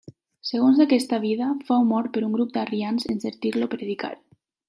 [0.51, 4.13] Segons aquesta vida, fou mort per un grup d'arrians en sentir-lo predicar.